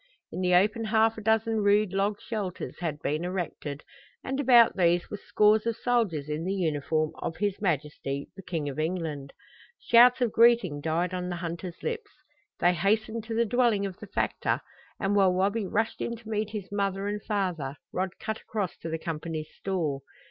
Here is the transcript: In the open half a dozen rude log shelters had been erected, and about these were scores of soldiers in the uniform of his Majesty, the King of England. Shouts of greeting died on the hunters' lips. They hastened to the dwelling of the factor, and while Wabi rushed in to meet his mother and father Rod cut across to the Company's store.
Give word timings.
In 0.31 0.41
the 0.41 0.55
open 0.55 0.85
half 0.85 1.15
a 1.19 1.21
dozen 1.21 1.57
rude 1.61 1.93
log 1.93 2.19
shelters 2.19 2.79
had 2.79 3.03
been 3.03 3.23
erected, 3.23 3.83
and 4.23 4.39
about 4.39 4.75
these 4.75 5.11
were 5.11 5.17
scores 5.17 5.67
of 5.67 5.75
soldiers 5.77 6.27
in 6.27 6.43
the 6.43 6.55
uniform 6.55 7.11
of 7.19 7.37
his 7.37 7.61
Majesty, 7.61 8.27
the 8.35 8.41
King 8.41 8.67
of 8.67 8.79
England. 8.79 9.31
Shouts 9.79 10.19
of 10.19 10.31
greeting 10.31 10.81
died 10.81 11.13
on 11.13 11.29
the 11.29 11.35
hunters' 11.35 11.83
lips. 11.83 12.09
They 12.59 12.73
hastened 12.73 13.25
to 13.25 13.35
the 13.35 13.45
dwelling 13.45 13.85
of 13.85 13.99
the 13.99 14.07
factor, 14.07 14.61
and 14.99 15.15
while 15.15 15.33
Wabi 15.33 15.67
rushed 15.67 16.01
in 16.01 16.15
to 16.15 16.29
meet 16.29 16.49
his 16.49 16.71
mother 16.71 17.07
and 17.07 17.21
father 17.21 17.75
Rod 17.93 18.17
cut 18.19 18.41
across 18.41 18.75
to 18.77 18.89
the 18.89 18.97
Company's 18.97 19.53
store. 19.53 20.01